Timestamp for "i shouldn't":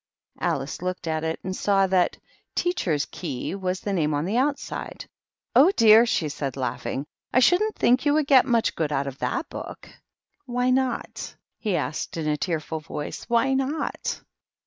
7.35-7.75